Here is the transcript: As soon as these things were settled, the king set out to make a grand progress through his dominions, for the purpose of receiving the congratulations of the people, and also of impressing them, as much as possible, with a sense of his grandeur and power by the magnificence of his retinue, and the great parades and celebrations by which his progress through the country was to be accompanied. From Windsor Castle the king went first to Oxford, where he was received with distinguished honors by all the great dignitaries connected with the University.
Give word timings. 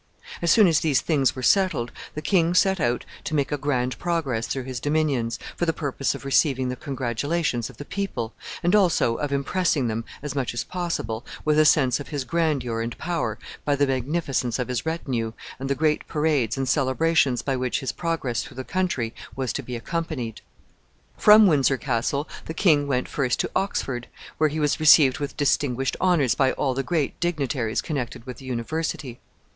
As 0.41 0.49
soon 0.49 0.65
as 0.65 0.79
these 0.79 0.99
things 0.99 1.35
were 1.35 1.43
settled, 1.43 1.91
the 2.15 2.23
king 2.23 2.55
set 2.55 2.79
out 2.79 3.05
to 3.23 3.35
make 3.35 3.51
a 3.51 3.55
grand 3.57 3.99
progress 3.99 4.47
through 4.47 4.63
his 4.63 4.79
dominions, 4.79 5.37
for 5.55 5.67
the 5.67 5.73
purpose 5.73 6.15
of 6.15 6.25
receiving 6.25 6.69
the 6.69 6.75
congratulations 6.75 7.69
of 7.69 7.77
the 7.77 7.85
people, 7.85 8.33
and 8.63 8.73
also 8.75 9.17
of 9.17 9.31
impressing 9.31 9.89
them, 9.89 10.03
as 10.23 10.33
much 10.33 10.55
as 10.55 10.63
possible, 10.63 11.23
with 11.45 11.59
a 11.59 11.65
sense 11.65 11.99
of 11.99 12.07
his 12.07 12.23
grandeur 12.23 12.81
and 12.81 12.97
power 12.97 13.37
by 13.63 13.75
the 13.75 13.85
magnificence 13.85 14.57
of 14.57 14.69
his 14.69 14.87
retinue, 14.87 15.33
and 15.59 15.69
the 15.69 15.75
great 15.75 16.07
parades 16.07 16.57
and 16.57 16.67
celebrations 16.67 17.43
by 17.43 17.55
which 17.55 17.79
his 17.79 17.91
progress 17.91 18.41
through 18.41 18.57
the 18.57 18.63
country 18.63 19.13
was 19.35 19.53
to 19.53 19.61
be 19.61 19.75
accompanied. 19.75 20.41
From 21.15 21.45
Windsor 21.45 21.77
Castle 21.77 22.27
the 22.45 22.55
king 22.55 22.87
went 22.87 23.07
first 23.07 23.39
to 23.41 23.51
Oxford, 23.55 24.07
where 24.39 24.49
he 24.49 24.59
was 24.59 24.79
received 24.79 25.19
with 25.19 25.37
distinguished 25.37 25.95
honors 26.01 26.33
by 26.33 26.53
all 26.53 26.73
the 26.73 26.81
great 26.81 27.19
dignitaries 27.19 27.83
connected 27.83 28.25
with 28.25 28.37
the 28.37 28.45
University. 28.45 29.19